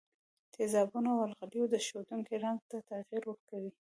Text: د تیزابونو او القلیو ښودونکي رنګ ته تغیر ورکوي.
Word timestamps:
د 0.45 0.45
تیزابونو 0.55 1.09
او 1.15 1.21
القلیو 1.27 1.65
ښودونکي 1.87 2.35
رنګ 2.43 2.59
ته 2.69 2.77
تغیر 2.89 3.23
ورکوي. 3.27 3.71